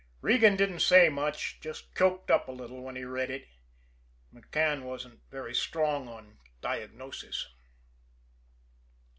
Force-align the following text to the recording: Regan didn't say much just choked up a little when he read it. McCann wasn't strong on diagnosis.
Regan 0.21 0.55
didn't 0.55 0.79
say 0.79 1.09
much 1.09 1.59
just 1.61 1.93
choked 1.95 2.31
up 2.31 2.47
a 2.47 2.51
little 2.51 2.81
when 2.81 2.95
he 2.95 3.03
read 3.05 3.29
it. 3.29 3.47
McCann 4.33 4.81
wasn't 4.81 5.19
strong 5.55 6.07
on 6.07 6.39
diagnosis. 6.59 7.49